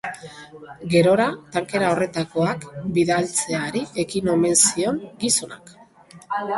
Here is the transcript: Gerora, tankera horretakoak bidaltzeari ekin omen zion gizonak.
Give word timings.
Gerora, 0.93 1.27
tankera 1.57 1.91
horretakoak 1.97 2.67
bidaltzeari 2.97 3.87
ekin 4.07 4.35
omen 4.37 4.61
zion 4.75 5.03
gizonak. 5.25 5.81